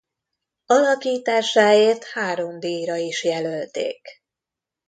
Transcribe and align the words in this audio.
Alakításáért 0.65 2.03
három 2.03 2.59
díjra 2.59 2.95
is 2.95 3.23
jelölték. 3.23 4.23